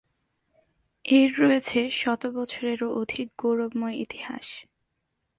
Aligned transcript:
এর 1.05 1.29
রয়েছে 1.39 1.79
শত 1.91 2.21
বছরেরও 2.35 2.87
অধিক 2.95 3.27
গৌরবময় 3.37 3.95
ইতিহাস। 3.95 4.47